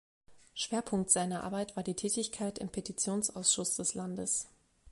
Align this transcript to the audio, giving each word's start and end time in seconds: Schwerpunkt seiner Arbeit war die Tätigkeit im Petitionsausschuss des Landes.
Schwerpunkt 0.55 1.11
seiner 1.11 1.43
Arbeit 1.43 1.75
war 1.75 1.83
die 1.83 1.93
Tätigkeit 1.93 2.57
im 2.57 2.69
Petitionsausschuss 2.69 3.75
des 3.75 3.93
Landes. 3.93 4.49